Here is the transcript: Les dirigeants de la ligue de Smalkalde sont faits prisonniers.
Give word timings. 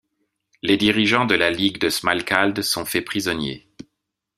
Les 0.63 0.77
dirigeants 0.77 1.25
de 1.25 1.35
la 1.35 1.51
ligue 1.51 1.77
de 1.77 1.89
Smalkalde 1.91 2.63
sont 2.63 2.85
faits 2.85 3.05
prisonniers. 3.05 3.67